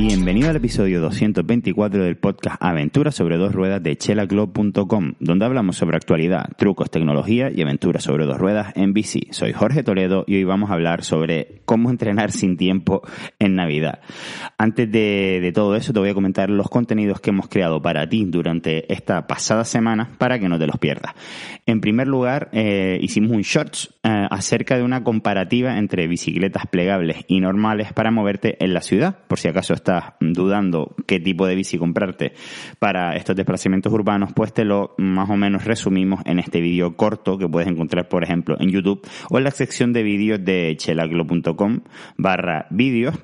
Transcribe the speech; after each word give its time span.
Bienvenido 0.00 0.48
al 0.48 0.54
episodio 0.54 1.00
224 1.00 2.04
del 2.04 2.16
podcast 2.16 2.56
Aventuras 2.60 3.16
sobre 3.16 3.36
dos 3.36 3.52
ruedas 3.52 3.82
de 3.82 3.96
chelaclub.com, 3.96 5.14
donde 5.18 5.44
hablamos 5.44 5.76
sobre 5.76 5.96
actualidad, 5.96 6.50
trucos, 6.56 6.88
tecnología 6.88 7.50
y 7.52 7.62
aventuras 7.62 8.04
sobre 8.04 8.24
dos 8.24 8.38
ruedas 8.38 8.72
en 8.76 8.92
bici. 8.92 9.26
Soy 9.32 9.52
Jorge 9.52 9.82
Toledo 9.82 10.22
y 10.28 10.36
hoy 10.36 10.44
vamos 10.44 10.70
a 10.70 10.74
hablar 10.74 11.02
sobre 11.02 11.62
cómo 11.64 11.90
entrenar 11.90 12.30
sin 12.30 12.56
tiempo 12.56 13.02
en 13.40 13.56
Navidad. 13.56 13.98
Antes 14.56 14.88
de, 14.88 15.50
todo 15.52 15.74
eso 15.74 15.92
te 15.92 15.98
voy 15.98 16.10
a 16.10 16.14
comentar 16.14 16.48
los 16.48 16.68
contenidos 16.68 17.20
que 17.20 17.30
hemos 17.30 17.48
creado 17.48 17.82
para 17.82 18.08
ti 18.08 18.24
durante 18.24 18.92
esta 18.92 19.26
pasada 19.26 19.64
semana 19.64 20.10
para 20.16 20.38
que 20.38 20.48
no 20.48 20.60
te 20.60 20.68
los 20.68 20.78
pierdas. 20.78 21.14
En 21.66 21.80
primer 21.80 22.06
lugar, 22.06 22.50
eh, 22.52 23.00
hicimos 23.02 23.32
un 23.32 23.42
shorts 23.42 23.92
eh, 24.04 24.26
acerca 24.30 24.76
de 24.76 24.84
una 24.84 25.02
comparativa 25.02 25.76
entre 25.76 26.06
bicicletas 26.06 26.68
plegables 26.68 27.24
y 27.26 27.40
normales 27.40 27.92
para 27.92 28.12
moverte 28.12 28.62
en 28.64 28.74
la 28.74 28.80
ciudad, 28.80 29.18
por 29.26 29.40
si 29.40 29.48
acaso 29.48 29.74
estás 29.74 29.87
dudando 30.20 30.94
qué 31.06 31.20
tipo 31.20 31.46
de 31.46 31.54
bici 31.54 31.78
comprarte 31.78 32.32
para 32.78 33.16
estos 33.16 33.36
desplazamientos 33.36 33.92
urbanos, 33.92 34.32
pues 34.34 34.52
te 34.52 34.64
lo 34.64 34.94
más 34.98 35.30
o 35.30 35.36
menos 35.36 35.64
resumimos 35.64 36.20
en 36.24 36.38
este 36.38 36.60
vídeo 36.60 36.96
corto 36.96 37.38
que 37.38 37.48
puedes 37.48 37.68
encontrar, 37.68 38.08
por 38.08 38.24
ejemplo, 38.24 38.56
en 38.60 38.70
YouTube 38.70 39.06
o 39.30 39.38
en 39.38 39.44
la 39.44 39.50
sección 39.50 39.92
de 39.92 40.02
vídeos 40.02 40.44
de 40.44 40.74
chelaclo.com 40.76 41.80
barra 42.16 42.66
vídeos 42.70 43.18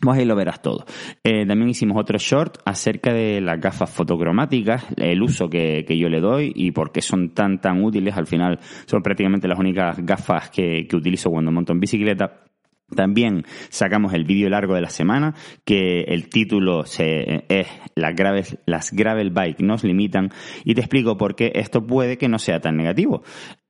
pues 0.00 0.18
ahí 0.18 0.24
lo 0.24 0.34
verás 0.34 0.62
todo. 0.62 0.86
Eh, 1.22 1.46
también 1.46 1.68
hicimos 1.68 1.98
otro 1.98 2.18
short 2.18 2.58
acerca 2.64 3.12
de 3.12 3.40
las 3.40 3.60
gafas 3.60 3.90
fotocromáticas, 3.90 4.86
el 4.96 5.22
uso 5.22 5.48
que, 5.48 5.84
que, 5.86 5.98
yo 5.98 6.08
le 6.08 6.20
doy 6.20 6.52
y 6.54 6.70
por 6.70 6.90
qué 6.90 7.02
son 7.02 7.34
tan 7.34 7.60
tan 7.60 7.84
útiles. 7.84 8.16
Al 8.16 8.26
final 8.26 8.58
son 8.86 9.02
prácticamente 9.02 9.46
las 9.46 9.58
únicas 9.58 9.98
gafas 10.04 10.48
que, 10.50 10.86
que 10.88 10.96
utilizo 10.96 11.30
cuando 11.30 11.52
monto 11.52 11.72
en 11.72 11.80
bicicleta. 11.80 12.49
También 12.94 13.44
sacamos 13.68 14.12
el 14.14 14.24
vídeo 14.24 14.48
largo 14.48 14.74
de 14.74 14.80
la 14.80 14.90
semana, 14.90 15.34
que 15.64 16.02
el 16.02 16.28
título 16.28 16.84
se, 16.84 17.44
es 17.48 17.68
las 17.94 18.14
gravel, 18.14 18.44
las 18.66 18.92
gravel 18.92 19.30
bike 19.30 19.60
nos 19.60 19.84
limitan 19.84 20.30
y 20.64 20.74
te 20.74 20.80
explico 20.80 21.16
por 21.16 21.36
qué 21.36 21.52
esto 21.54 21.86
puede 21.86 22.18
que 22.18 22.28
no 22.28 22.38
sea 22.38 22.60
tan 22.60 22.76
negativo. 22.76 23.22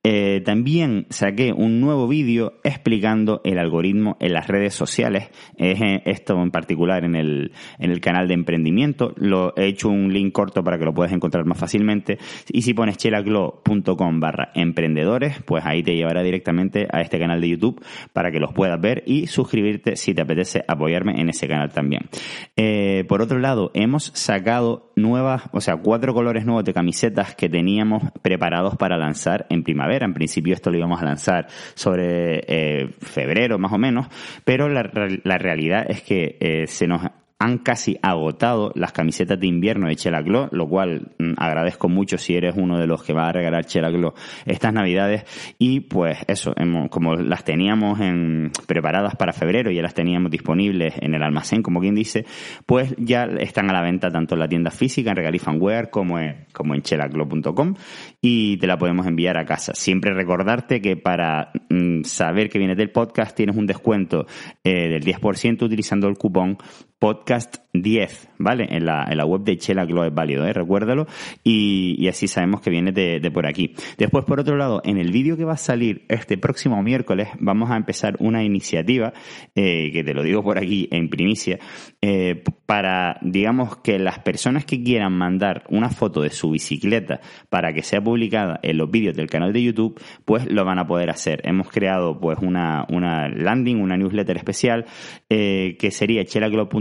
Eh, 0.03 0.41
también 0.47 1.07
saqué 1.11 1.53
un 1.53 1.79
nuevo 1.79 2.09
vídeo 2.09 2.55
explicando 2.65 3.43
el 3.45 3.59
algoritmo 3.59 4.17
en 4.19 4.33
las 4.33 4.49
redes 4.49 4.73
sociales. 4.73 5.29
Es 5.59 5.79
esto 6.07 6.41
en 6.43 6.51
particular 6.51 7.05
en 7.05 7.15
el, 7.15 7.53
en 7.79 7.91
el 7.91 8.01
canal 8.01 8.27
de 8.27 8.33
emprendimiento. 8.33 9.13
Lo 9.17 9.55
he 9.59 9.67
hecho 9.67 9.91
un 9.91 10.11
link 10.11 10.33
corto 10.33 10.65
para 10.65 10.79
que 10.79 10.87
lo 10.87 10.95
puedas 10.95 11.13
encontrar 11.13 11.45
más 11.45 11.59
fácilmente. 11.59 12.19
Y 12.51 12.63
si 12.63 12.73
pones 12.73 12.97
chelaglo.com 12.97 14.21
barra 14.21 14.53
emprendedores, 14.55 15.43
pues 15.43 15.67
ahí 15.67 15.83
te 15.83 15.95
llevará 15.95 16.23
directamente 16.23 16.89
a 16.91 17.03
este 17.03 17.19
canal 17.19 17.43
de 17.43 17.51
YouTube 17.51 17.85
para 18.15 18.31
que 18.31 18.41
los 18.41 18.55
puedas 18.55 18.81
ver 18.81 19.03
y 19.05 19.27
suscribirte 19.27 19.97
si 19.97 20.15
te 20.15 20.23
apetece 20.23 20.65
apoyarme 20.67 21.21
en 21.21 21.29
ese 21.29 21.47
canal 21.47 21.73
también. 21.75 22.09
Eh, 22.57 23.05
por 23.07 23.21
otro 23.21 23.39
lado, 23.39 23.71
hemos 23.75 24.13
sacado 24.15 24.93
nuevas, 24.97 25.43
o 25.53 25.61
sea, 25.61 25.77
cuatro 25.77 26.15
colores 26.15 26.47
nuevos 26.47 26.65
de 26.65 26.73
camisetas 26.73 27.35
que 27.35 27.51
teníamos 27.51 28.03
preparados 28.23 28.77
para 28.77 28.97
lanzar 28.97 29.47
en 29.51 29.63
primavera. 29.63 29.90
En 29.91 30.15
principio 30.15 30.55
esto 30.55 30.71
lo 30.71 30.79
íbamos 30.79 31.01
a 31.01 31.05
lanzar 31.05 31.47
sobre 31.75 32.45
eh, 32.47 32.89
febrero 33.01 33.59
más 33.59 33.73
o 33.73 33.79
menos, 33.79 34.07
pero 34.45 34.69
la, 34.69 34.91
la 35.25 35.39
realidad 35.39 35.87
es 35.89 36.03
que 36.03 36.37
eh, 36.41 36.67
se 36.67 36.87
nos 36.87 37.03
han 37.41 37.57
casi 37.57 37.97
agotado 38.03 38.71
las 38.75 38.93
camisetas 38.93 39.41
de 39.41 39.47
invierno 39.47 39.89
de 39.89 39.97
Chelaclo, 39.97 40.49
lo 40.53 40.69
cual 40.69 41.13
mm, 41.19 41.33
agradezco 41.39 41.89
mucho 41.89 42.19
si 42.19 42.37
eres 42.37 42.55
uno 42.57 42.79
de 42.79 42.87
los 42.87 43.03
que 43.03 43.15
va 43.15 43.29
a 43.29 43.33
regalar 43.33 43.65
Chelaclo 43.65 44.15
estas 44.45 44.75
navidades. 44.75 45.25
Y 45.59 45.81
pues 45.81 46.19
eso, 46.29 46.55
como 46.91 47.17
las 47.17 47.43
teníamos 47.43 47.99
en, 48.01 48.53
preparadas 48.67 49.17
para 49.17 49.33
febrero, 49.33 49.71
ya 49.71 49.81
las 49.81 49.95
teníamos 49.95 50.31
disponibles 50.31 50.95
en 51.01 51.15
el 51.15 51.23
almacén, 51.23 51.63
como 51.63 51.81
quien 51.81 51.95
dice, 51.95 52.27
pues 52.67 52.95
ya 52.99 53.25
están 53.25 53.71
a 53.71 53.73
la 53.73 53.81
venta 53.81 54.11
tanto 54.11 54.35
en 54.35 54.41
la 54.41 54.49
tienda 54.49 54.71
física, 54.71 55.11
en 55.11 55.17
Regalifanware, 55.17 55.89
como 55.89 56.19
en, 56.19 56.45
como 56.53 56.75
en 56.75 56.83
chelaclo.com 56.83 57.75
y 58.21 58.59
te 58.59 58.67
la 58.67 58.77
podemos 58.77 59.07
enviar 59.07 59.39
a 59.39 59.47
casa. 59.47 59.73
Siempre 59.75 60.13
recordarte 60.13 60.83
que 60.83 60.99
para 60.99 61.53
mm, 61.71 62.03
saber 62.05 62.51
que 62.51 62.59
viene 62.59 62.75
del 62.75 62.91
podcast 62.91 63.35
tienes 63.35 63.57
un 63.57 63.67
descuento 63.67 64.27
eh, 64.63 64.89
del 64.89 65.03
10% 65.03 65.63
utilizando 65.63 66.07
el 66.07 66.19
cupón 66.19 66.59
podcast 67.01 67.57
10, 67.73 68.29
¿vale? 68.39 68.67
En 68.71 68.85
la, 68.85 69.07
en 69.09 69.17
la 69.17 69.25
web 69.25 69.43
de 69.43 69.57
Chela 69.57 69.87
Glow 69.87 70.05
es 70.05 70.15
válido, 70.15 70.47
¿eh? 70.47 70.53
Recuérdalo. 70.53 71.07
Y, 71.43 71.97
y 71.99 72.09
así 72.09 72.29
sabemos 72.29 72.61
que 72.61 72.69
viene 72.69 72.93
de, 72.93 73.21
de, 73.21 73.31
por 73.31 73.47
aquí. 73.47 73.75
Después, 73.97 74.25
por 74.25 74.39
otro 74.39 74.57
lado, 74.57 74.83
en 74.85 74.99
el 74.99 75.11
vídeo 75.11 75.37
que 75.37 75.45
va 75.45 75.55
a 75.55 75.57
salir 75.57 76.05
este 76.09 76.37
próximo 76.37 76.83
miércoles, 76.83 77.29
vamos 77.39 77.71
a 77.71 77.77
empezar 77.77 78.17
una 78.19 78.45
iniciativa, 78.45 79.15
eh, 79.55 79.91
que 79.93 80.05
te 80.05 80.13
lo 80.13 80.23
digo 80.23 80.43
por 80.43 80.59
aquí 80.59 80.89
en 80.91 81.09
primicia, 81.09 81.59
eh, 82.03 82.43
para, 82.67 83.19
digamos, 83.23 83.79
que 83.79 83.99
las 83.99 84.19
personas 84.19 84.67
que 84.67 84.83
quieran 84.83 85.13
mandar 85.13 85.65
una 85.71 85.89
foto 85.89 86.21
de 86.21 86.31
su 86.31 86.51
bicicleta 86.51 87.21
para 87.49 87.73
que 87.73 87.83
sea 87.83 88.03
publicada 88.03 88.61
en 88.63 88.77
los 88.77 88.91
vídeos 88.91 89.17
del 89.17 89.31
canal 89.31 89.55
de 89.55 89.63
YouTube, 89.63 89.99
pues 90.27 90.51
lo 90.51 90.67
van 90.67 90.79
a 90.79 90.87
poder 90.87 91.09
hacer. 91.09 91.41
Hemos 91.45 91.71
creado, 91.71 92.21
pues, 92.21 92.39
una, 92.43 92.85
una 92.91 93.29
landing, 93.29 93.77
una 93.77 93.97
newsletter 93.97 94.37
especial, 94.37 94.85
eh, 95.31 95.77
que 95.79 95.91
sería 95.91 96.25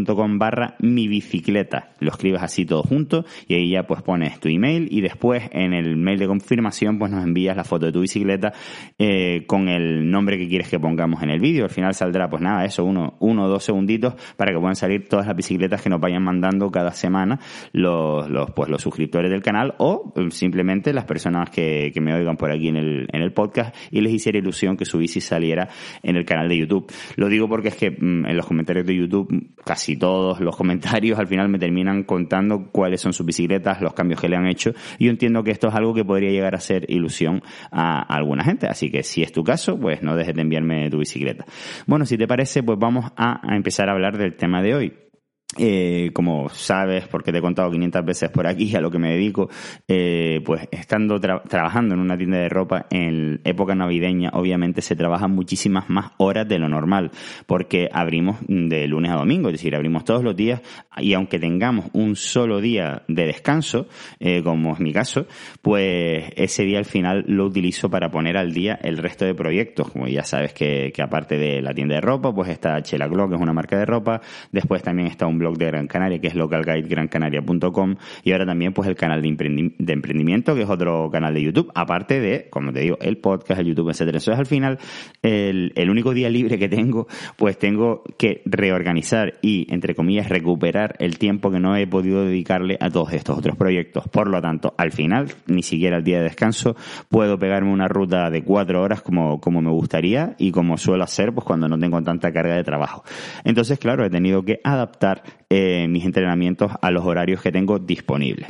chelaclub.com 0.10 0.40
barra 0.40 0.76
mi 0.80 1.08
bicicleta. 1.08 1.92
Lo 2.00 2.10
escribes 2.12 2.42
así 2.42 2.66
todo 2.66 2.84
junto 2.84 3.26
y 3.48 3.56
ahí 3.56 3.70
ya 3.72 3.84
pues 3.84 4.02
pones 4.02 4.40
tu 4.40 4.48
email 4.50 4.88
y 4.92 5.02
después 5.02 5.44
en 5.52 5.74
el 5.74 5.98
mail 5.98 6.20
de 6.20 6.28
confirmación 6.28 6.98
pues 6.98 7.12
nos 7.12 7.24
envías 7.24 7.56
la 7.56 7.64
foto 7.64 7.88
de 7.88 7.92
tu 7.92 8.02
bicicleta 8.02 8.54
eh, 8.98 9.44
con 9.48 9.70
el 9.70 10.10
nombre 10.10 10.38
que 10.38 10.48
quieres 10.48 10.70
que 10.70 10.80
pongamos 10.80 11.22
en 11.24 11.30
el 11.30 11.40
vídeo. 11.40 11.66
Al 11.66 11.70
final 11.70 11.94
saldrá 11.94 12.30
pues 12.30 12.42
nada, 12.42 12.66
eso, 12.66 12.84
uno, 12.84 13.16
uno 13.20 13.46
o 13.46 13.48
dos 13.48 13.64
segunditos 13.64 14.16
para 14.38 14.52
que 14.52 14.60
puedan 14.60 14.76
salir 14.76 15.08
todas 15.08 15.28
las 15.28 15.36
bicicletas 15.36 15.82
que 15.82 15.90
nos 15.90 16.00
vayan 16.00 16.24
mandando 16.24 16.70
cada 16.72 16.92
semana 16.92 17.40
los, 17.74 18.30
los, 18.30 18.52
pues, 18.52 18.70
los 18.70 18.82
suscriptores 18.82 19.32
del 19.32 19.42
canal 19.42 19.76
o 19.78 20.14
eh, 20.16 20.32
simplemente 20.32 20.94
las 20.94 21.06
personas 21.06 21.50
que, 21.50 21.92
que 21.94 22.02
me 22.02 22.14
oigan 22.14 22.38
por 22.38 22.52
aquí 22.52 22.70
en 22.70 22.78
el, 22.78 23.08
en 23.12 23.22
el 23.22 23.34
podcast 23.34 23.76
y 23.92 24.02
les 24.02 24.14
hiciera 24.14 24.38
ilusión 24.38 24.78
que 24.78 24.86
su 24.86 24.98
bici 24.98 25.22
saliera 25.22 25.70
en 26.04 26.16
el 26.16 26.26
canal 26.26 26.50
de 26.50 26.58
YouTube. 26.58 26.92
Lo 27.16 27.28
digo 27.28 27.48
porque 27.48 27.70
es 27.70 27.76
que 27.76 27.92
mm, 27.92 28.26
en 28.26 28.38
los 28.38 28.46
comentarios 28.46 28.86
de 28.86 28.96
YouTube 28.96 29.54
casi 29.64 29.98
todos 30.00 30.40
los 30.40 30.56
comentarios 30.56 31.20
al 31.20 31.28
final 31.28 31.50
me 31.50 31.60
terminan 31.60 32.04
contando 32.04 32.70
cuáles 32.72 33.02
son 33.02 33.14
sus 33.14 33.26
bicicletas, 33.26 33.82
los 33.82 33.94
cambios 33.94 34.20
que 34.20 34.30
le 34.30 34.36
han 34.36 34.48
hecho. 34.48 34.72
Y 34.98 35.06
yo 35.06 35.12
entiendo 35.12 35.44
que 35.44 35.52
esto 35.52 35.68
es 35.68 35.76
algo 35.76 35.94
que 35.94 36.04
podría 36.04 36.32
llegar 36.32 36.56
a 36.56 36.60
ser 36.60 36.90
ilusión 36.90 37.44
a, 37.72 38.02
alguna 38.02 38.44
gente. 38.44 38.68
Así 38.68 38.90
que 38.90 39.04
si 39.04 39.22
es 39.22 39.32
tu 39.32 39.44
caso, 39.44 39.80
pues 39.80 40.02
no 40.02 40.16
dejes 40.16 40.34
de 40.36 40.42
enviarme 40.42 40.90
tu 40.90 40.98
bicicleta. 40.98 41.46
Bueno, 41.86 42.06
si 42.06 42.18
te 42.18 42.28
parece, 42.28 42.64
pues 42.64 42.80
vamos 42.80 43.12
a, 43.16 43.48
a 43.48 43.56
empezar 43.56 43.90
a 43.90 43.92
hablar 43.92 44.18
del 44.18 44.36
tema 44.36 44.62
de 44.62 44.76
hoy. 44.76 45.09
Eh, 45.58 46.12
como 46.14 46.48
sabes, 46.50 47.08
porque 47.08 47.32
te 47.32 47.40
he 47.40 47.42
contado 47.42 47.72
500 47.72 48.06
veces 48.06 48.30
por 48.30 48.46
aquí 48.46 48.76
a 48.76 48.82
lo 48.82 48.92
que 48.92 49.00
me 49.00 49.10
dedico, 49.10 49.50
eh, 49.88 50.42
pues 50.46 50.68
estando 50.70 51.20
tra 51.20 51.42
trabajando 51.42 51.96
en 51.96 52.02
una 52.02 52.16
tienda 52.16 52.38
de 52.38 52.50
ropa 52.50 52.86
en 52.92 53.42
época 53.44 53.74
navideña, 53.74 54.30
obviamente 54.34 54.84
se 54.84 54.96
trabajan 54.96 55.32
muchísimas 55.32 55.90
más 55.90 56.12
horas 56.18 56.48
de 56.48 56.60
lo 56.60 56.70
normal, 56.70 57.10
porque 57.48 57.90
abrimos 57.92 58.38
de 58.48 58.88
lunes 58.88 59.12
a 59.12 59.16
domingo, 59.16 59.50
es 59.50 59.54
decir, 59.54 59.76
abrimos 59.76 60.06
todos 60.06 60.24
los 60.24 60.36
días 60.36 60.62
y 60.98 61.14
aunque 61.14 61.40
tengamos 61.40 61.88
un 61.94 62.16
solo 62.16 62.62
día 62.62 63.02
de 63.08 63.26
descanso, 63.26 63.88
eh, 64.20 64.44
como 64.44 64.74
es 64.74 64.80
mi 64.80 64.94
caso, 64.94 65.26
pues 65.64 66.26
ese 66.36 66.64
día 66.64 66.78
al 66.78 66.86
final 66.86 67.26
lo 67.28 67.46
utilizo 67.46 67.90
para 67.90 68.12
poner 68.12 68.38
al 68.38 68.54
día 68.54 68.80
el 68.84 68.98
resto 68.98 69.26
de 69.26 69.34
proyectos, 69.34 69.90
como 69.90 70.08
ya 70.08 70.24
sabes 70.24 70.54
que, 70.54 70.94
aparte 71.02 71.38
de 71.38 71.64
la 71.64 71.74
tienda 71.74 71.96
de 71.96 72.02
ropa, 72.02 72.32
pues 72.36 72.50
está 72.50 72.80
Chela 72.84 73.08
Glow, 73.08 73.30
que 73.30 73.36
es 73.36 73.42
una 73.42 73.54
marca 73.54 73.80
de 73.80 73.86
ropa, 73.86 74.22
después 74.52 74.84
también 74.84 75.08
está 75.08 75.26
un 75.26 75.39
blog 75.40 75.58
de 75.58 75.66
Gran 75.66 75.88
Canaria 75.88 76.20
que 76.20 76.28
es 76.28 76.36
localguidegrancanaria.com 76.36 77.96
y 78.24 78.32
ahora 78.32 78.46
también 78.46 78.74
pues 78.74 78.88
el 78.88 78.96
canal 78.96 79.22
de, 79.22 79.28
emprendimiento 79.28 80.56
que 80.56 80.62
es 80.62 80.70
otro 80.70 81.10
canal 81.12 81.34
de 81.34 81.42
YouTube, 81.42 81.72
aparte 81.74 82.20
de, 82.20 82.48
como 82.50 82.72
te 82.72 82.82
digo, 82.82 82.98
el 83.02 83.18
podcast, 83.18 83.60
el 83.60 83.68
YouTube, 83.68 83.90
etcétera. 83.90 84.18
Eso 84.18 84.32
es 84.32 84.40
al 84.40 84.46
final 84.46 84.78
el, 85.22 85.74
el 85.76 85.90
único 85.90 86.14
día 86.14 86.30
libre 86.30 86.58
que 86.58 86.70
tengo, 86.70 87.08
pues 87.38 87.58
tengo 87.58 88.04
que 88.18 88.42
reorganizar 88.46 89.36
y, 89.42 89.68
entre 89.74 89.96
comillas, 89.96 90.30
recuperar 90.30 90.96
el 91.00 91.18
tiempo 91.18 91.52
que 91.52 91.60
no 91.60 91.76
he 91.76 91.88
podido 91.88 92.26
dedicarle 92.26 92.78
a 92.80 92.90
todos 92.90 93.14
estos 93.14 93.38
otros 93.38 93.56
proyectos. 93.56 94.08
Por 94.10 94.30
lo 94.30 94.42
tanto, 94.42 94.74
al 94.78 94.92
final, 94.92 95.28
ni 95.48 95.64
siquiera 95.64 95.98
el 95.98 96.04
día 96.04 96.18
de 96.18 96.24
descanso, 96.24 96.76
puedo 97.10 97.38
pegarme 97.38 97.72
una 97.72 97.88
ruta 97.88 98.30
de 98.30 98.44
cuatro 98.44 98.82
horas 98.82 99.02
como, 99.02 99.40
como 99.40 99.62
me 99.62 99.72
gustaría 99.72 100.36
y 100.38 100.52
como 100.52 100.78
suelo 100.78 101.04
hacer 101.04 101.34
pues 101.34 101.46
cuando 101.46 101.68
no 101.68 101.78
tengo 101.78 102.02
tanta 102.02 102.32
carga 102.32 102.56
de 102.56 102.64
trabajo. 102.64 103.04
Entonces, 103.44 103.80
claro, 103.80 104.06
he 104.06 104.10
tenido 104.10 104.44
que 104.44 104.60
adaptar 104.64 105.24
eh, 105.50 105.88
mis 105.90 106.06
entrenamientos 106.06 106.72
a 106.82 106.92
los 106.92 107.06
horarios 107.06 107.42
que 107.42 107.52
tengo 107.52 107.80
disponibles. 107.80 108.50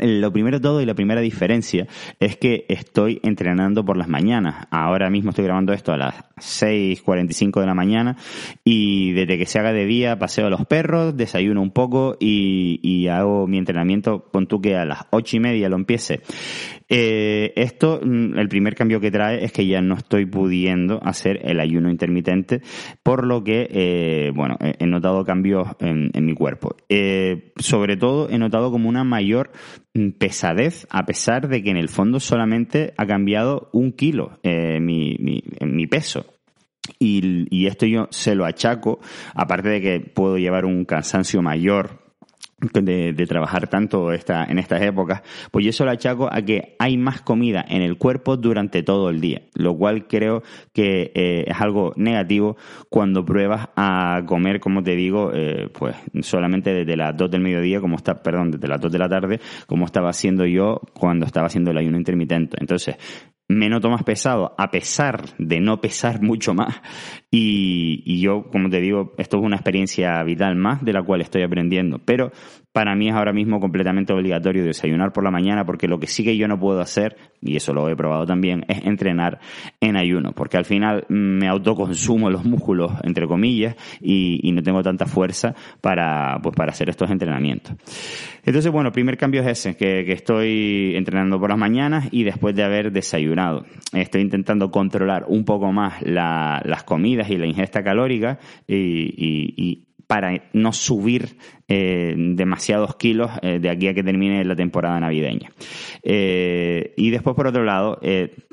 Lo 0.00 0.32
primero 0.32 0.58
de 0.58 0.62
todo 0.62 0.80
y 0.80 0.86
la 0.86 0.94
primera 0.94 1.20
diferencia 1.20 1.86
es 2.18 2.36
que 2.36 2.64
estoy 2.68 3.20
entrenando 3.22 3.84
por 3.84 3.96
las 3.98 4.08
mañanas. 4.08 4.66
Ahora 4.70 5.10
mismo 5.10 5.30
estoy 5.30 5.44
grabando 5.44 5.74
esto 5.74 5.92
a 5.92 5.98
las 5.98 6.14
6.45 6.36 7.60
de 7.60 7.66
la 7.66 7.74
mañana 7.74 8.16
y 8.64 9.12
desde 9.12 9.36
que 9.36 9.46
se 9.46 9.58
haga 9.58 9.72
de 9.72 9.84
día 9.84 10.18
paseo 10.18 10.46
a 10.46 10.50
los 10.50 10.64
perros, 10.66 11.16
desayuno 11.16 11.60
un 11.60 11.72
poco 11.72 12.16
y, 12.18 13.06
hago 13.08 13.46
mi 13.46 13.58
entrenamiento, 13.58 14.24
con 14.32 14.46
tú 14.46 14.60
que 14.60 14.76
a 14.76 14.84
las 14.84 15.00
ocho 15.10 15.36
y 15.36 15.40
media 15.40 15.68
lo 15.68 15.76
empiece. 15.76 16.20
Eh, 16.88 17.52
esto, 17.56 18.00
mm, 18.02 18.38
el 18.38 18.48
primer 18.48 18.74
cambio 18.74 19.00
que 19.00 19.10
trae 19.10 19.44
es 19.44 19.52
que 19.52 19.66
ya 19.66 19.82
no 19.82 19.94
estoy 19.94 20.26
pudiendo 20.26 21.00
hacer 21.02 21.40
el 21.42 21.60
ayuno 21.60 21.90
intermitente, 21.90 22.62
por 23.02 23.26
lo 23.26 23.44
que, 23.44 23.68
eh, 23.70 24.32
bueno, 24.34 24.56
he 24.60 24.86
notado 24.86 25.24
cambios 25.24 25.68
en, 25.80 26.10
mi 26.24 26.34
cuerpo. 26.34 26.76
Eh, 26.88 27.52
sobre 27.56 27.96
todo 27.96 28.28
he 28.30 28.38
notado 28.38 28.70
como 28.70 28.88
una 28.88 29.04
mayor 29.04 29.50
pesadez, 30.18 30.86
a 30.90 31.04
pesar 31.04 31.48
de 31.48 31.62
que 31.62 31.70
en 31.70 31.76
el 31.76 31.88
fondo 31.88 32.20
solamente 32.20 32.94
ha 32.96 33.06
cambiado 33.06 33.68
un 33.72 33.92
kilo 33.92 34.38
mi, 34.42 35.16
mi, 35.18 35.42
mi 35.60 35.86
peso. 35.86 36.26
Y, 36.98 37.46
y, 37.50 37.66
esto 37.66 37.86
yo 37.86 38.08
se 38.10 38.34
lo 38.34 38.44
achaco, 38.44 38.98
aparte 39.34 39.68
de 39.68 39.80
que 39.80 40.00
puedo 40.00 40.36
llevar 40.36 40.64
un 40.64 40.84
cansancio 40.84 41.40
mayor 41.40 42.01
de, 42.72 43.26
trabajar 43.26 43.68
tanto 43.68 44.12
esta, 44.12 44.44
en 44.44 44.58
estas 44.58 44.82
épocas, 44.82 45.22
pues 45.50 45.64
yo 45.64 45.70
eso 45.70 45.84
lo 45.84 45.90
achaco 45.90 46.28
a 46.30 46.42
que 46.42 46.76
hay 46.78 46.96
más 46.96 47.22
comida 47.22 47.64
en 47.68 47.82
el 47.82 47.96
cuerpo 47.96 48.36
durante 48.36 48.82
todo 48.82 49.10
el 49.10 49.20
día, 49.20 49.42
lo 49.54 49.76
cual 49.76 50.06
creo 50.06 50.42
que 50.72 51.12
eh, 51.14 51.44
es 51.46 51.60
algo 51.60 51.92
negativo 51.96 52.56
cuando 52.88 53.24
pruebas 53.24 53.68
a 53.76 54.22
comer, 54.26 54.60
como 54.60 54.82
te 54.82 54.94
digo, 54.96 55.30
eh, 55.34 55.68
pues 55.72 55.96
solamente 56.20 56.72
desde 56.72 56.96
las 56.96 57.16
2 57.16 57.30
del 57.30 57.40
mediodía, 57.40 57.80
como 57.80 57.96
está, 57.96 58.22
perdón, 58.22 58.50
desde 58.50 58.68
las 58.68 58.80
2 58.80 58.92
de 58.92 58.98
la 58.98 59.08
tarde, 59.08 59.40
como 59.66 59.86
estaba 59.86 60.10
haciendo 60.10 60.44
yo 60.46 60.80
cuando 60.92 61.26
estaba 61.26 61.46
haciendo 61.46 61.70
el 61.70 61.78
ayuno 61.78 61.96
intermitente. 61.96 62.56
Entonces, 62.60 62.96
me 63.52 63.68
noto 63.68 63.90
más 63.90 64.02
pesado 64.02 64.54
a 64.58 64.70
pesar 64.70 65.24
de 65.38 65.60
no 65.60 65.80
pesar 65.80 66.22
mucho 66.22 66.54
más 66.54 66.80
y, 67.34 68.20
yo, 68.20 68.44
como 68.50 68.68
te 68.68 68.80
digo, 68.80 69.14
esto 69.16 69.38
es 69.38 69.42
una 69.42 69.56
experiencia 69.56 70.22
vital 70.22 70.54
más 70.54 70.84
de 70.84 70.92
la 70.92 71.02
cual 71.02 71.22
estoy 71.22 71.42
aprendiendo, 71.42 71.98
pero 72.04 72.30
para 72.72 72.94
mí 72.94 73.08
es 73.08 73.14
ahora 73.14 73.32
mismo 73.32 73.58
completamente 73.58 74.12
obligatorio 74.12 74.64
desayunar 74.64 75.12
por 75.12 75.24
la 75.24 75.30
mañana 75.30 75.64
porque 75.64 75.88
lo 75.88 75.98
que 75.98 76.06
sí 76.06 76.24
que 76.24 76.36
yo 76.36 76.46
no 76.46 76.58
puedo 76.58 76.80
hacer, 76.80 77.16
y 77.40 77.56
eso 77.56 77.72
lo 77.72 77.88
he 77.88 77.96
probado 77.96 78.26
también, 78.26 78.66
es 78.68 78.84
entrenar 78.84 79.40
en 79.80 79.96
ayuno, 79.96 80.32
porque 80.32 80.58
al 80.58 80.66
final 80.66 81.06
me 81.08 81.48
autoconsumo 81.48 82.28
los 82.28 82.44
músculos, 82.44 82.92
entre 83.02 83.26
comillas, 83.26 83.76
y, 84.00 84.52
no 84.52 84.62
tengo 84.62 84.82
tanta 84.82 85.06
fuerza 85.06 85.54
para, 85.80 86.38
pues, 86.42 86.54
para 86.54 86.72
hacer 86.72 86.90
estos 86.90 87.10
entrenamientos. 87.10 87.74
Entonces, 88.44 88.70
bueno, 88.70 88.92
primer 88.92 89.16
cambio 89.16 89.40
es 89.40 89.46
ese, 89.46 89.74
que 89.74 90.12
estoy 90.12 90.94
entrenando 90.96 91.40
por 91.40 91.48
las 91.48 91.58
mañanas 91.58 92.08
y 92.10 92.24
después 92.24 92.54
de 92.54 92.64
haber 92.64 92.92
desayunado. 92.92 93.41
Estoy 93.92 94.22
intentando 94.22 94.70
controlar 94.70 95.24
un 95.28 95.44
poco 95.44 95.72
más 95.72 96.02
la, 96.02 96.62
las 96.64 96.84
comidas 96.84 97.30
y 97.30 97.36
la 97.36 97.46
ingesta 97.46 97.82
calórica 97.82 98.38
y, 98.66 99.86
para 100.06 100.42
no 100.52 100.74
subir 100.74 101.38
eh, 101.68 102.14
demasiados 102.16 102.96
kilos 102.96 103.30
eh, 103.40 103.60
de 103.60 103.70
aquí 103.70 103.88
a 103.88 103.94
que 103.94 104.02
termine 104.02 104.44
la 104.44 104.54
temporada 104.54 105.00
navideña. 105.00 105.52
Eh, 106.02 106.92
y 106.98 107.08
después, 107.08 107.34
por 107.34 107.46
otro 107.46 107.64
lado, 107.64 107.98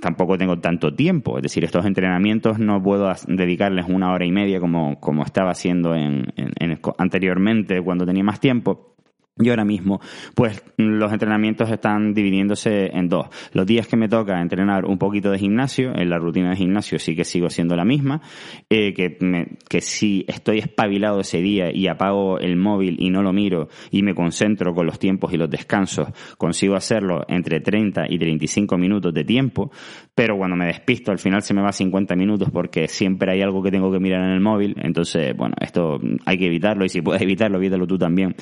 tampoco 0.01 0.37
tengo 0.37 0.59
tanto 0.59 0.93
tiempo, 0.93 1.37
es 1.37 1.43
decir, 1.43 1.65
estos 1.65 1.85
entrenamientos 1.85 2.59
no 2.59 2.81
puedo 2.81 3.11
dedicarles 3.27 3.87
una 3.89 4.13
hora 4.13 4.25
y 4.25 4.31
media 4.31 4.61
como, 4.61 5.01
como 5.01 5.23
estaba 5.23 5.51
haciendo 5.51 5.95
en, 5.95 6.31
en, 6.37 6.79
anteriormente 6.97 7.81
cuando 7.81 8.05
tenía 8.05 8.23
más 8.23 8.39
tiempo 8.39 8.95
y 9.41 9.49
ahora 9.49 9.63
mismo, 9.63 10.01
pues 10.35 10.61
los 10.75 11.13
entrenamientos 11.13 11.71
están 11.71 12.13
dividiéndose 12.13 12.87
en 12.87 13.07
dos. 13.07 13.27
Los 13.53 13.65
días 13.65 13.87
que 13.87 13.95
me 13.95 14.09
toca 14.09 14.41
entrenar 14.41 14.85
un 14.85 14.97
poquito 14.97 15.31
de 15.31 15.39
gimnasio, 15.39 15.93
en 15.95 16.09
la 16.09 16.17
rutina 16.17 16.49
de 16.49 16.57
gimnasio 16.57 16.99
sí 16.99 17.15
que 17.15 17.23
sigo 17.23 17.49
siendo 17.49 17.77
la 17.77 17.85
misma, 17.85 18.21
eh, 18.69 18.93
que, 18.93 19.17
me, 19.21 19.47
que 19.69 19.79
si 19.79 20.25
estoy 20.27 20.59
espabilado 20.59 21.21
ese 21.21 21.41
día 21.41 21.71
y 21.73 21.87
apago 21.87 22.37
el 22.37 22.57
móvil 22.57 22.97
y 22.99 23.09
no 23.09 23.23
lo 23.23 23.31
miro 23.31 23.69
y 23.91 24.03
me 24.03 24.13
concentro 24.13 24.73
con 24.73 24.85
los 24.85 24.99
tiempos 24.99 25.31
y 25.33 25.37
los 25.37 25.49
descansos, 25.49 26.09
consigo 26.37 26.75
hacerlo 26.75 27.23
entre 27.29 27.61
30 27.61 28.07
y 28.09 28.19
35 28.19 28.77
minutos 28.77 29.13
de 29.13 29.23
tiempo, 29.23 29.71
pero 30.13 30.37
cuando 30.37 30.57
me 30.57 30.65
despisto 30.65 31.11
al 31.11 31.19
final 31.19 31.43
se 31.43 31.53
me 31.53 31.61
va 31.61 31.71
50 31.71 32.13
minutos 32.17 32.49
porque 32.51 32.89
siempre 32.89 33.31
hay 33.31 33.41
algo 33.41 33.63
que 33.63 33.71
tengo 33.71 33.89
que 33.89 33.99
mirar 33.99 34.21
en 34.25 34.31
el 34.31 34.41
móvil, 34.41 34.75
entonces, 34.81 35.33
bueno, 35.37 35.55
esto 35.61 35.97
hay 36.25 36.37
que 36.37 36.47
evitarlo 36.47 36.83
y 36.83 36.89
si 36.89 37.01
puedes 37.01 37.21
evitarlo, 37.21 37.57
evítalo 37.57 37.87
tú 37.87 37.97
también. 37.97 38.35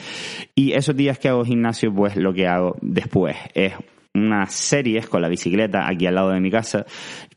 Y 0.56 0.72
esos 0.88 0.96
días 0.96 1.20
que 1.20 1.28
hago 1.28 1.44
gimnasio, 1.44 1.94
pues 1.94 2.16
lo 2.16 2.34
que 2.34 2.48
hago 2.48 2.78
después 2.82 3.36
es 3.54 3.74
unas 4.14 4.54
series 4.54 5.06
con 5.10 5.22
la 5.22 5.28
bicicleta 5.28 5.86
aquí 5.86 6.08
al 6.08 6.16
lado 6.16 6.30
de 6.30 6.40
mi 6.40 6.50
casa 6.50 6.86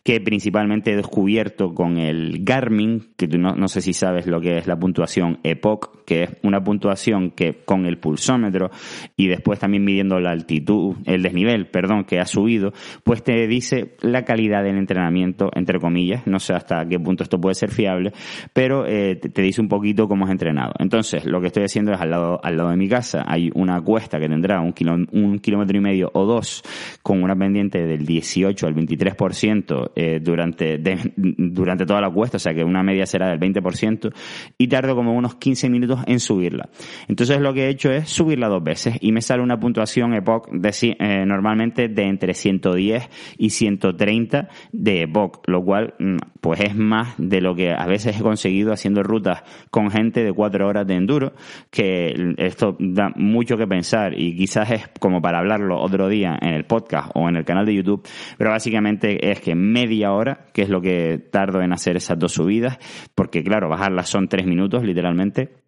que 0.02 0.20
principalmente 0.20 0.93
he 0.93 0.97
descubierto 0.97 1.75
con 1.75 1.99
el 1.99 2.43
Garmin, 2.43 3.12
que 3.17 3.29
no, 3.29 3.55
no, 3.55 3.69
sé 3.69 3.82
si 3.82 3.93
sabes 3.93 4.26
lo 4.26 4.41
que 4.41 4.56
es 4.56 4.67
la 4.67 4.79
puntuación 4.79 5.38
EPOC, 5.43 6.05
que 6.05 6.23
es 6.23 6.31
una 6.43 6.64
puntuación 6.64 7.31
que 7.32 7.62
con 7.64 7.85
el 7.85 7.99
pulsómetro 7.99 8.70
y 9.17 9.29
después 9.29 9.58
también 9.58 9.85
midiendo 9.85 10.19
la 10.19 10.31
altitud, 10.31 10.97
el 11.05 11.23
desnivel, 11.23 11.67
perdón, 11.67 12.05
que 12.05 12.19
ha 12.19 12.25
subido, 12.25 12.73
pues 13.05 13.23
te 13.23 13.47
dice 13.47 13.97
la 14.00 14.25
calidad 14.25 14.62
del 14.62 14.79
entrenamiento, 14.79 15.50
entre 15.55 15.79
comillas, 15.79 16.26
no 16.26 16.38
sé 16.38 16.55
hasta 16.55 16.87
qué 16.88 16.99
punto 16.99 17.23
esto 17.23 17.38
puede 17.38 17.55
ser 17.55 17.70
fiable, 17.70 18.12
pero 18.55 18.87
eh, 18.87 19.17
te, 19.17 19.43
dice 19.43 19.61
un 19.61 19.69
poquito 19.69 20.08
cómo 20.08 20.25
has 20.25 20.31
entrenado. 20.31 20.73
Entonces, 20.79 21.26
lo 21.26 21.43
que 21.43 21.49
estoy 21.49 21.64
haciendo 21.64 21.93
es 21.93 22.00
al 22.00 22.11
lado, 22.11 22.41
al 22.43 22.56
lado 22.56 22.70
de 22.70 22.76
mi 22.76 22.88
casa, 22.88 23.25
hay 23.26 23.50
una 23.55 23.81
cuesta 23.82 24.19
que 24.19 24.29
tendrá 24.29 24.62
un, 24.62 24.75
un 25.12 25.38
kilómetro 25.41 25.76
y 25.76 25.81
medio 25.81 26.11
o 26.14 26.25
dos 26.25 26.62
con 27.03 27.23
una 27.23 27.37
pendiente 27.37 27.87
del 27.87 28.06
18 28.06 28.67
al 28.67 28.75
23% 28.75 29.91
eh, 30.02 30.19
durante, 30.19 30.81
durante 31.17 31.85
toda 31.85 32.00
la 32.00 32.11
cuesta, 32.11 32.38
o 32.38 32.41
sea 32.41 32.55
que 32.55 32.64
una 32.64 32.82
media 32.82 33.05
será 33.05 33.29
del 33.29 33.38
20% 33.38 34.11
y 34.56 34.67
tardo 34.67 34.97
como 34.97 35.12
unos 35.12 35.35
15 35.35 35.69
minutos 35.69 36.00
en 36.06 36.20
subirla. 36.20 36.70
Entonces 37.06 37.38
lo 37.38 37.52
que 37.52 37.67
he 37.67 37.69
hecho 37.69 37.91
es 37.91 38.08
subirla 38.08 38.49
dos 38.49 38.64
veces 38.64 38.97
y 39.02 39.12
me 39.12 39.20
sale 39.20 39.43
una 39.43 39.61
puntuación 39.61 40.14
EPOC 40.14 40.52
de, 40.52 40.97
eh, 40.99 41.26
normalmente 41.26 41.88
de 41.88 42.02
entre 42.05 42.32
110 42.32 43.11
y 43.37 43.50
130 43.50 44.49
de 44.73 45.02
EPOC, 45.02 45.47
lo 45.49 45.62
cual 45.62 45.93
mm, 45.99 46.17
pues 46.41 46.61
es 46.61 46.75
más 46.75 47.15
de 47.19 47.43
lo 47.43 47.55
que 47.55 47.72
a 47.72 47.86
veces 47.86 48.19
he 48.19 48.22
conseguido 48.22 48.72
haciendo 48.72 49.03
rutas 49.03 49.43
con 49.70 49.91
gente 49.91 50.25
de 50.25 50.32
cuatro 50.32 50.67
horas 50.67 50.86
de 50.86 50.94
enduro, 50.94 51.34
que 51.70 52.34
esto 52.39 52.75
da 52.79 53.13
mucho 53.17 53.58
que 53.58 53.67
pensar 53.67 54.19
y 54.19 54.34
quizás 54.34 54.70
es 54.70 54.89
como 54.98 55.20
para 55.20 55.41
hablarlo 55.41 55.79
otro 55.79 56.08
día 56.08 56.39
en 56.41 56.55
el 56.55 56.65
podcast 56.65 57.10
o 57.15 57.29
en 57.29 57.36
el 57.36 57.44
canal 57.44 57.67
de 57.67 57.75
YouTube, 57.75 58.08
pero 58.39 58.51
básicamente 58.51 59.31
es 59.31 59.41
que 59.41 59.55
media 59.81 60.13
hora, 60.13 60.46
que 60.53 60.63
es 60.63 60.69
lo 60.69 60.81
que 60.81 61.19
tardo 61.31 61.63
en 61.63 61.72
hacer 61.72 61.96
esas 61.96 62.19
dos 62.19 62.32
subidas, 62.32 62.79
porque 63.15 63.43
claro, 63.43 63.69
bajarlas 63.69 64.08
son 64.08 64.29
tres 64.29 64.46
minutos 64.46 64.84
literalmente, 64.84 65.59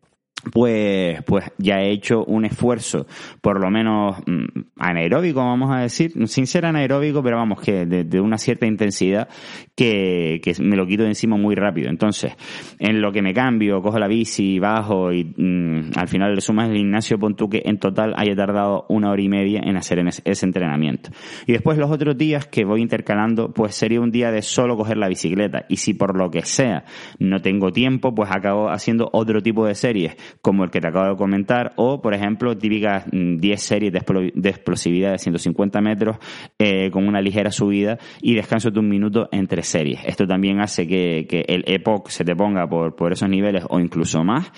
pues, 0.50 1.22
pues 1.24 1.44
ya 1.58 1.80
he 1.80 1.92
hecho 1.92 2.24
un 2.24 2.44
esfuerzo, 2.44 3.06
por 3.40 3.60
lo 3.60 3.70
menos 3.70 4.16
mm, 4.26 4.60
anaeróbico, 4.76 5.40
vamos 5.40 5.70
a 5.70 5.80
decir, 5.80 6.12
sin 6.26 6.46
ser 6.46 6.66
anaeróbico, 6.66 7.22
pero 7.22 7.36
vamos, 7.36 7.60
que 7.60 7.86
de, 7.86 8.20
una 8.20 8.38
cierta 8.38 8.66
intensidad 8.66 9.28
que, 9.76 10.40
que, 10.42 10.54
me 10.62 10.76
lo 10.76 10.86
quito 10.86 11.04
de 11.04 11.10
encima 11.10 11.36
muy 11.36 11.54
rápido. 11.54 11.90
Entonces, 11.90 12.32
en 12.78 13.00
lo 13.00 13.12
que 13.12 13.22
me 13.22 13.32
cambio, 13.32 13.80
cojo 13.82 13.98
la 13.98 14.08
bici, 14.08 14.58
bajo 14.58 15.12
y 15.12 15.24
mm, 15.24 15.92
al 15.96 16.08
final 16.08 16.34
le 16.34 16.40
sumas 16.40 16.70
el 16.70 16.76
gimnasio, 16.76 17.18
pon 17.18 17.36
tú 17.36 17.48
que 17.48 17.62
en 17.64 17.78
total 17.78 18.14
haya 18.16 18.34
tardado 18.34 18.86
una 18.88 19.10
hora 19.10 19.22
y 19.22 19.28
media 19.28 19.60
en 19.64 19.76
hacer 19.76 20.02
ese 20.24 20.46
entrenamiento. 20.46 21.10
Y 21.46 21.52
después 21.52 21.78
los 21.78 21.90
otros 21.90 22.16
días 22.18 22.46
que 22.46 22.64
voy 22.64 22.82
intercalando, 22.82 23.52
pues 23.52 23.74
sería 23.74 24.00
un 24.00 24.10
día 24.10 24.30
de 24.30 24.42
solo 24.42 24.76
coger 24.76 24.96
la 24.96 25.08
bicicleta. 25.08 25.66
Y 25.68 25.76
si 25.76 25.94
por 25.94 26.16
lo 26.16 26.30
que 26.30 26.42
sea 26.42 26.84
no 27.18 27.40
tengo 27.40 27.70
tiempo, 27.72 28.14
pues 28.14 28.30
acabo 28.32 28.70
haciendo 28.70 29.08
otro 29.12 29.40
tipo 29.40 29.66
de 29.66 29.74
series 29.74 30.16
como 30.40 30.64
el 30.64 30.70
que 30.70 30.80
te 30.80 30.88
acabo 30.88 31.10
de 31.10 31.16
comentar, 31.16 31.72
o 31.76 32.00
por 32.00 32.14
ejemplo, 32.14 32.56
típicas 32.56 33.04
10 33.10 33.12
mm, 33.12 33.58
series 33.58 33.92
de, 33.92 34.48
explosividad 34.48 35.12
de 35.12 35.18
150 35.18 35.80
metros 35.80 36.16
eh, 36.58 36.90
con 36.90 37.06
una 37.06 37.20
ligera 37.20 37.50
subida 37.50 37.98
y 38.20 38.34
descanso 38.34 38.70
de 38.70 38.80
un 38.80 38.88
minuto 38.88 39.28
entre 39.32 39.62
series. 39.62 40.00
Esto 40.04 40.26
también 40.26 40.60
hace 40.60 40.86
que, 40.86 41.26
que 41.28 41.44
el 41.48 41.64
EPOC 41.66 42.08
se 42.08 42.24
te 42.24 42.34
ponga 42.34 42.68
por, 42.68 42.96
por 42.96 43.12
esos 43.12 43.28
niveles 43.28 43.64
o 43.68 43.80
incluso 43.80 44.24
más 44.24 44.50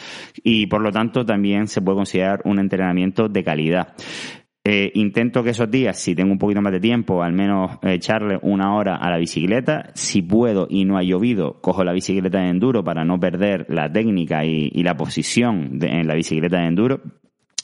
y 0.43 0.67
por 0.67 0.81
lo 0.81 0.91
tanto 0.91 1.25
también 1.25 1.67
se 1.67 1.83
puede 1.83 1.97
considerar 1.97 2.41
un 2.45 2.59
entrenamiento 2.59 3.29
de 3.29 3.45
calidad. 3.45 3.95
Eh, 4.67 4.93
intento 4.95 5.43
que 5.45 5.51
esos 5.51 5.71
días, 5.71 5.99
si 5.99 6.15
tengo 6.15 6.33
un 6.33 6.39
poquito 6.39 6.63
más 6.63 6.73
de 6.73 6.81
tiempo, 6.81 7.23
al 7.23 7.35
menos 7.35 7.73
echarle 7.83 8.39
una 8.41 8.75
hora 8.75 8.97
a 8.97 9.11
la 9.11 9.19
bicicleta. 9.19 9.91
Si 9.93 10.23
puedo 10.23 10.67
y 10.71 10.87
no 10.87 10.97
ha 10.97 11.03
llovido, 11.03 11.61
cojo 11.61 11.85
la 11.85 11.93
bicicleta 11.93 12.39
de 12.41 12.49
enduro 12.49 12.83
para 12.83 13.05
no 13.05 13.21
perder 13.21 13.67
la 13.69 13.93
técnica 13.93 14.43
y, 14.47 14.71
la 14.83 14.97
posición 14.97 15.79
en 15.83 16.07
la 16.07 16.15
bicicleta 16.15 16.61
de 16.61 16.67
enduro. 16.67 17.01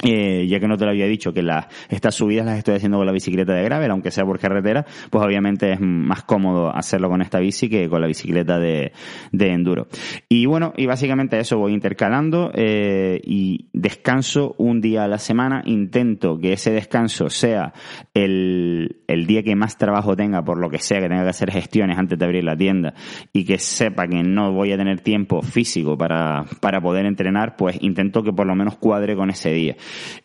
Eh, 0.03 0.47
ya 0.49 0.59
que 0.61 0.67
no 0.67 0.79
te 0.79 0.85
lo 0.85 0.93
había 0.93 1.07
dicho 1.07 1.33
que 1.33 1.43
las, 1.43 1.67
estas 1.91 2.15
subidas 2.15 2.47
las 2.47 2.59
estoy 2.59 2.77
haciendo 2.77 2.97
con 2.97 3.07
la 3.07 3.13
bicicleta 3.13 3.53
de 3.53 3.63
gravel, 3.65 3.91
aunque 3.91 4.11
sea 4.11 4.25
por 4.25 4.39
carretera, 4.39 4.87
pues 5.11 5.25
obviamente 5.25 5.73
es 5.73 5.81
más 5.81 6.23
cómodo 6.23 6.75
hacerlo 6.75 7.11
con 7.11 7.21
esta 7.21 7.39
bici 7.39 7.69
que 7.69 7.89
con 7.89 8.01
la 8.01 8.07
bicicleta 8.07 8.59
de, 8.59 8.93
de 9.33 9.53
enduro. 9.53 9.89
Y 10.29 10.47
bueno, 10.47 10.73
y 10.77 10.87
básicamente 10.87 11.39
eso 11.39 11.59
voy 11.59 11.75
intercalando 11.75 12.51
eh, 12.55 13.21
y 13.25 13.69
descanso 13.73 14.55
un 14.59 14.81
día 14.81 15.05
a 15.05 15.09
la 15.09 15.19
semana. 15.19 15.63
Intento 15.67 16.39
que 16.39 16.55
ese 16.55 16.71
descanso 16.71 17.29
sea 17.29 17.75
el, 18.15 19.03
el 19.07 19.27
día 19.27 19.43
que 19.43 19.55
más 19.55 19.77
trabajo 19.77 20.17
tenga, 20.17 20.43
por 20.43 20.59
lo 20.59 20.71
que 20.71 20.79
sea, 20.79 21.01
que 21.01 21.09
tenga 21.09 21.25
que 21.25 21.31
hacer 21.31 21.51
gestiones 21.51 21.99
antes 21.99 22.19
de 22.19 22.25
abrir 22.25 22.45
la 22.45 22.57
tienda 22.57 22.95
y 23.33 23.45
que 23.45 23.59
sepa 23.59 24.07
que 24.07 24.23
no 24.23 24.53
voy 24.53 24.73
a 24.73 24.77
tener 24.77 25.01
tiempo 25.01 25.43
físico 25.43 25.99
para, 25.99 26.45
para 26.61 26.81
poder 26.81 27.07
entrenar, 27.07 27.57
pues 27.57 27.77
intento 27.83 28.23
que 28.23 28.33
por 28.33 28.47
lo 28.47 28.55
menos 28.55 28.77
cuadre 28.77 29.15
con 29.15 29.31
ese 29.31 29.53
día. 29.53 29.77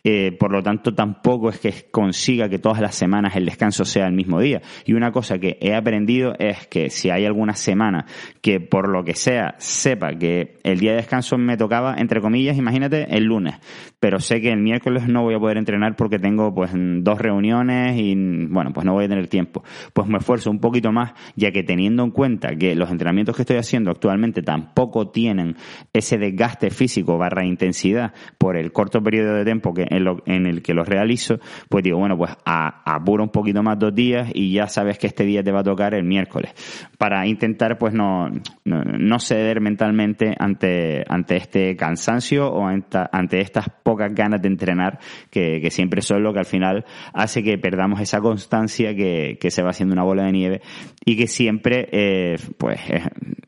Eh, 0.04 0.32
por 0.38 0.52
lo 0.52 0.62
tanto, 0.62 0.94
tampoco 0.94 1.48
es 1.48 1.58
que 1.58 1.90
consiga 1.90 2.48
que 2.48 2.58
todas 2.58 2.80
las 2.80 2.94
semanas 2.94 3.36
el 3.36 3.46
descanso 3.46 3.84
sea 3.84 4.06
el 4.06 4.12
mismo 4.12 4.40
día. 4.40 4.62
Y 4.84 4.94
una 4.94 5.12
cosa 5.12 5.38
que 5.38 5.58
he 5.60 5.74
aprendido 5.74 6.34
es 6.38 6.66
que 6.66 6.90
si 6.90 7.10
hay 7.10 7.24
alguna 7.24 7.54
semana 7.54 8.06
que 8.40 8.60
por 8.60 8.88
lo 8.88 9.04
que 9.04 9.14
sea 9.14 9.54
sepa 9.58 10.14
que 10.14 10.56
el 10.62 10.78
día 10.78 10.92
de 10.92 10.98
descanso 10.98 11.38
me 11.38 11.56
tocaba, 11.56 11.94
entre 11.98 12.20
comillas, 12.20 12.56
imagínate, 12.56 13.06
el 13.16 13.24
lunes, 13.24 13.56
pero 14.00 14.20
sé 14.20 14.40
que 14.40 14.50
el 14.50 14.60
miércoles 14.60 15.08
no 15.08 15.22
voy 15.22 15.34
a 15.34 15.38
poder 15.38 15.58
entrenar 15.58 15.96
porque 15.96 16.18
tengo 16.18 16.54
pues 16.54 16.70
dos 16.74 17.18
reuniones 17.20 17.96
y 17.98 18.14
bueno, 18.48 18.72
pues 18.72 18.84
no 18.86 18.92
voy 18.92 19.04
a 19.04 19.08
tener 19.08 19.28
tiempo. 19.28 19.62
Pues 19.92 20.08
me 20.08 20.18
esfuerzo 20.18 20.50
un 20.50 20.60
poquito 20.60 20.92
más, 20.92 21.12
ya 21.34 21.50
que 21.50 21.62
teniendo 21.62 22.04
en 22.04 22.10
cuenta 22.10 22.54
que 22.56 22.74
los 22.74 22.90
entrenamientos 22.90 23.36
que 23.36 23.42
estoy 23.42 23.56
haciendo 23.56 23.90
actualmente 23.90 24.42
tampoco 24.42 25.08
tienen 25.10 25.56
ese 25.92 26.18
desgaste 26.18 26.70
físico 26.70 27.18
barra 27.18 27.44
intensidad 27.44 28.12
por 28.38 28.56
el 28.56 28.72
corto 28.72 29.02
periodo 29.02 29.34
de 29.34 29.44
tiempo 29.44 29.55
que 29.60 29.86
en, 29.88 30.04
lo, 30.04 30.22
el 30.26 30.62
que 30.62 30.74
los 30.74 30.88
realizo, 30.88 31.38
pues 31.68 31.84
digo, 31.84 31.98
bueno, 31.98 32.16
pues 32.16 32.32
a, 32.44 32.82
apuro 32.94 33.24
un 33.24 33.30
poquito 33.30 33.62
más 33.62 33.78
dos 33.78 33.94
días 33.94 34.30
y 34.34 34.52
ya 34.52 34.68
sabes 34.68 34.98
que 34.98 35.06
este 35.06 35.24
día 35.24 35.42
te 35.42 35.52
va 35.52 35.60
a 35.60 35.64
tocar 35.64 35.94
el 35.94 36.04
miércoles. 36.04 36.52
Para 36.98 37.26
intentar 37.26 37.78
pues 37.78 37.94
no, 37.94 38.28
no, 38.64 39.18
ceder 39.18 39.60
mentalmente 39.60 40.34
ante, 40.38 41.04
ante 41.08 41.36
este 41.36 41.76
cansancio 41.76 42.48
o 42.48 42.66
ante, 42.66 43.40
estas 43.40 43.66
pocas 43.82 44.14
ganas 44.14 44.40
de 44.42 44.48
entrenar 44.48 44.98
que, 45.30 45.60
que, 45.60 45.70
siempre 45.70 46.02
son 46.02 46.22
lo 46.22 46.32
que 46.32 46.38
al 46.38 46.46
final 46.46 46.84
hace 47.12 47.42
que 47.42 47.58
perdamos 47.58 48.00
esa 48.00 48.20
constancia 48.20 48.94
que, 48.94 49.38
que 49.40 49.50
se 49.50 49.62
va 49.62 49.70
haciendo 49.70 49.92
una 49.92 50.04
bola 50.04 50.24
de 50.24 50.32
nieve 50.32 50.62
y 51.04 51.16
que 51.16 51.26
siempre 51.26 51.88
eh, 51.92 52.36
pues 52.58 52.80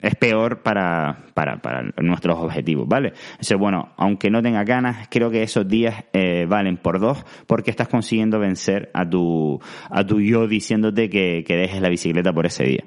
es, 0.01 0.15
peor 0.17 0.63
para, 0.63 1.25
para, 1.35 1.61
para, 1.61 1.83
nuestros 2.03 2.39
objetivos, 2.39 2.87
¿vale? 2.89 3.13
Entonces, 3.33 3.59
bueno, 3.59 3.93
aunque 3.97 4.31
no 4.31 4.43
tenga 4.43 4.65
ganas, 4.65 5.09
creo 5.11 5.31
que 5.31 5.43
esos 5.43 5.67
días 5.69 6.05
eh, 6.13 6.47
valen 6.49 6.77
por 6.77 7.01
dos 7.01 7.25
porque 7.47 7.71
estás 7.71 7.89
consiguiendo 7.89 8.39
vencer 8.39 8.91
a 8.95 9.09
tu, 9.09 9.61
a 9.91 10.05
tu 10.05 10.21
yo 10.21 10.47
diciéndote 10.47 11.09
que, 11.09 11.45
que 11.47 11.57
dejes 11.57 11.81
la 11.81 11.89
bicicleta 11.89 12.33
por 12.33 12.47
ese 12.47 12.65
día. 12.65 12.85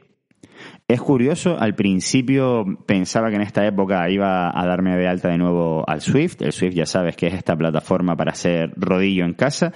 Es 0.91 1.00
curioso, 1.00 1.55
al 1.57 1.74
principio 1.74 2.65
pensaba 2.86 3.29
que 3.29 3.38
en 3.38 3.43
esta 3.43 3.65
época 3.65 4.10
iba 4.10 4.51
a 4.53 4.67
darme 4.67 4.98
de 4.98 5.07
alta 5.07 5.29
de 5.29 5.38
nuevo 5.38 5.86
al 5.88 6.01
Swift. 6.01 6.41
El 6.41 6.51
Swift 6.51 6.74
ya 6.74 6.86
sabes 6.86 7.15
que 7.15 7.27
es 7.27 7.33
esta 7.33 7.55
plataforma 7.55 8.17
para 8.17 8.33
hacer 8.33 8.74
rodillo 8.75 9.24
en 9.24 9.33
casa 9.33 9.71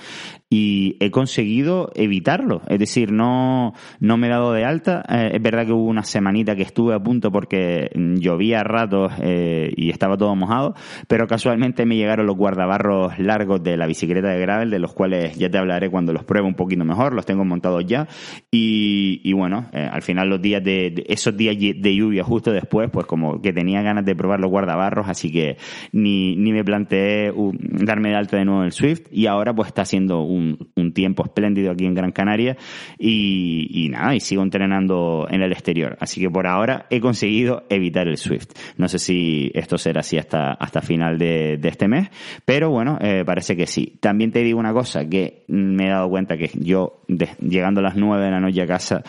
y 0.49 0.95
he 0.99 1.11
conseguido 1.11 1.89
evitarlo. 1.95 2.61
Es 2.67 2.79
decir, 2.79 3.11
no, 3.11 3.73
no 3.99 4.17
me 4.17 4.27
he 4.27 4.29
dado 4.29 4.53
de 4.53 4.63
alta. 4.63 5.03
Eh, 5.09 5.31
es 5.33 5.41
verdad 5.41 5.65
que 5.65 5.71
hubo 5.71 5.85
una 5.85 6.03
semanita 6.03 6.55
que 6.55 6.61
estuve 6.61 6.93
a 6.93 6.99
punto 6.99 7.31
porque 7.31 7.89
llovía 7.95 8.59
a 8.59 8.63
ratos 8.63 9.11
eh, 9.21 9.73
y 9.75 9.89
estaba 9.89 10.17
todo 10.17 10.35
mojado, 10.35 10.75
pero 11.07 11.27
casualmente 11.27 11.85
me 11.85 11.95
llegaron 11.95 12.27
los 12.27 12.37
guardabarros 12.37 13.17
largos 13.19 13.63
de 13.63 13.77
la 13.77 13.87
bicicleta 13.87 14.29
de 14.29 14.39
gravel, 14.39 14.69
de 14.69 14.79
los 14.79 14.93
cuales 14.93 15.35
ya 15.37 15.49
te 15.49 15.57
hablaré 15.57 15.89
cuando 15.89 16.13
los 16.13 16.23
pruebe 16.23 16.47
un 16.47 16.55
poquito 16.55 16.85
mejor, 16.85 17.13
los 17.13 17.25
tengo 17.25 17.43
montados 17.43 17.85
ya. 17.85 18.07
Y, 18.51 19.33
bueno, 19.33 19.67
eh, 19.73 19.89
al 19.91 20.01
final 20.01 20.29
los 20.29 20.41
días 20.41 20.63
de, 20.63 21.04
esos 21.07 21.35
días 21.35 21.55
de 21.57 21.95
lluvia 21.95 22.23
justo 22.23 22.51
después, 22.51 22.89
pues 22.91 23.05
como 23.05 23.41
que 23.41 23.53
tenía 23.53 23.81
ganas 23.81 24.05
de 24.05 24.15
probar 24.15 24.39
los 24.39 24.49
guardabarros, 24.49 25.07
así 25.07 25.31
que 25.31 25.57
ni, 25.91 26.35
ni 26.35 26.51
me 26.51 26.63
planteé 26.63 27.31
uh, 27.31 27.51
darme 27.59 28.09
de 28.09 28.15
alta 28.15 28.37
de 28.37 28.45
nuevo 28.45 28.63
el 28.63 28.71
Swift 28.71 29.07
y 29.11 29.27
ahora 29.27 29.53
pues 29.53 29.67
está 29.67 29.85
siendo 29.85 30.21
un, 30.21 30.69
un 30.75 30.93
tiempo 30.93 31.23
espléndido 31.23 31.71
aquí 31.71 31.85
en 31.85 31.93
Gran 31.93 32.11
Canaria 32.11 32.57
y, 32.97 33.89
nada, 33.91 34.15
y 34.15 34.19
sigo 34.19 34.43
entrenando 34.43 35.27
en 35.29 35.41
el 35.41 35.51
exterior. 35.51 35.97
Así 35.99 36.21
que 36.21 36.29
por 36.29 36.47
ahora 36.47 36.87
he 36.89 36.99
conseguido 36.99 37.63
evitar 37.69 38.07
el 38.07 38.17
Swift. 38.17 38.49
No 38.77 38.87
sé 38.87 38.99
si 38.99 39.51
esto 39.53 39.77
será 39.77 40.01
así 40.01 40.17
hasta, 40.17 40.53
hasta 40.53 40.81
final 40.81 41.17
de, 41.17 41.59
este 41.63 41.87
mes, 41.87 42.09
pero 42.45 42.69
bueno, 42.69 42.97
eh, 43.01 43.23
parece 43.25 43.55
que 43.55 43.67
sí. 43.67 43.97
También 43.99 44.31
te 44.31 44.43
digo 44.43 44.59
una 44.59 44.73
cosa, 44.73 45.07
que 45.07 45.43
me 45.47 45.87
he 45.87 45.89
dado 45.89 46.09
cuenta 46.09 46.37
que 46.37 46.51
yo, 46.53 47.01
llegando 47.07 47.79
a 47.79 47.83
las 47.83 47.95
nueve 47.95 48.25
de 48.25 48.31
la 48.31 48.39
noche 48.39 48.61
a 48.61 48.67
casa, 48.67 49.03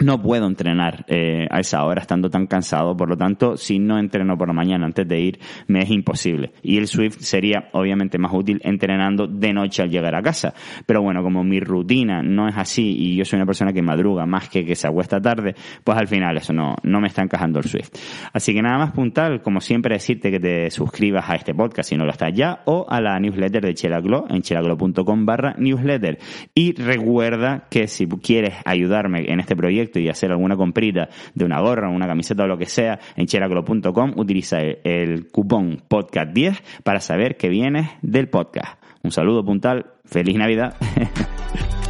no 0.00 0.20
puedo 0.20 0.46
entrenar 0.46 1.04
eh, 1.08 1.46
a 1.50 1.60
esa 1.60 1.84
hora 1.84 2.00
estando 2.00 2.30
tan 2.30 2.46
cansado, 2.46 2.96
por 2.96 3.08
lo 3.08 3.16
tanto, 3.16 3.56
si 3.56 3.78
no 3.78 3.98
entreno 3.98 4.36
por 4.36 4.48
la 4.48 4.54
mañana 4.54 4.86
antes 4.86 5.06
de 5.06 5.20
ir, 5.20 5.38
me 5.66 5.82
es 5.82 5.90
imposible. 5.90 6.52
Y 6.62 6.78
el 6.78 6.86
Swift 6.86 7.18
sería 7.20 7.68
obviamente 7.72 8.18
más 8.18 8.32
útil 8.32 8.60
entrenando 8.64 9.26
de 9.26 9.52
noche 9.52 9.82
al 9.82 9.90
llegar 9.90 10.14
a 10.14 10.22
casa. 10.22 10.54
Pero 10.86 11.02
bueno, 11.02 11.22
como 11.22 11.44
mi 11.44 11.60
rutina 11.60 12.22
no 12.22 12.48
es 12.48 12.56
así 12.56 12.94
y 12.96 13.16
yo 13.16 13.24
soy 13.24 13.38
una 13.38 13.46
persona 13.46 13.72
que 13.72 13.82
madruga 13.82 14.26
más 14.26 14.48
que 14.48 14.64
que 14.64 14.74
se 14.74 14.86
acuesta 14.86 15.20
tarde, 15.20 15.54
pues 15.84 15.98
al 15.98 16.08
final 16.08 16.36
eso 16.36 16.52
no, 16.52 16.76
no 16.82 17.00
me 17.00 17.08
está 17.08 17.22
encajando 17.22 17.58
el 17.58 17.66
Swift. 17.66 17.90
Así 18.32 18.54
que 18.54 18.62
nada 18.62 18.78
más 18.78 18.92
puntal, 18.92 19.42
como 19.42 19.60
siempre 19.60 19.94
decirte 19.94 20.30
que 20.30 20.40
te 20.40 20.70
suscribas 20.70 21.28
a 21.28 21.34
este 21.34 21.54
podcast 21.54 21.88
si 21.88 21.96
no 21.96 22.04
lo 22.04 22.12
estás 22.12 22.32
ya 22.32 22.62
o 22.64 22.86
a 22.88 23.00
la 23.00 23.18
newsletter 23.18 23.64
de 23.64 23.74
Chelaglo 23.74 24.26
en 24.28 24.42
chelaglo.com 24.42 25.26
barra 25.26 25.54
newsletter. 25.58 26.18
Y 26.54 26.72
recuerda 26.80 27.66
que 27.70 27.88
si 27.88 28.06
quieres 28.06 28.54
ayudarme 28.64 29.30
en 29.30 29.40
este 29.40 29.56
proyecto, 29.56 29.81
y 30.00 30.08
hacer 30.08 30.30
alguna 30.30 30.56
comprita 30.56 31.08
de 31.34 31.44
una 31.44 31.60
gorra, 31.60 31.88
una 31.88 32.06
camiseta 32.06 32.44
o 32.44 32.46
lo 32.46 32.58
que 32.58 32.66
sea 32.66 32.98
en 33.16 33.26
cheraclo.com, 33.26 34.12
utiliza 34.16 34.60
el 34.60 35.28
cupón 35.30 35.82
podcast10 35.88 36.60
para 36.82 37.00
saber 37.00 37.36
que 37.36 37.48
vienes 37.48 37.88
del 38.02 38.28
podcast. 38.28 38.82
Un 39.02 39.10
saludo 39.10 39.44
puntal, 39.44 39.86
feliz 40.04 40.36
Navidad. 40.36 40.76